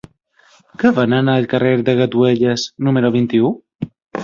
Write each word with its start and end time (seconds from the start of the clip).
Què 0.83 0.91
venen 0.99 1.29
al 1.33 1.45
carrer 1.51 1.75
de 1.91 1.95
Gatuelles 2.01 2.67
número 2.89 3.15
vint-i-u? 3.21 3.55